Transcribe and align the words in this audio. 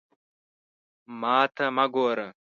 ما 1.19 1.37
ته 1.55 1.65
مه 1.75 1.85
ګوره! 1.93 2.27